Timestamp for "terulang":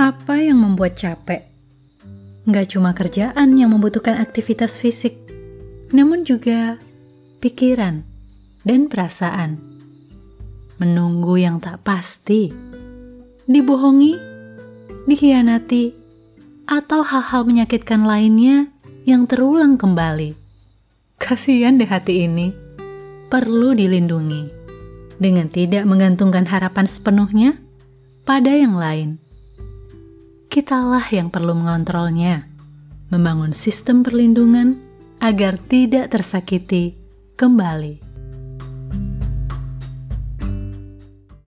19.28-19.76